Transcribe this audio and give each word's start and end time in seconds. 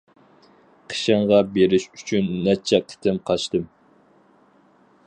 قىشىڭغا 0.93 1.41
بېرىش 1.57 1.85
ئۈچۈن، 1.99 2.33
نەچچە 2.49 2.81
قېتىم 2.87 3.21
قاچتىم. 3.31 3.71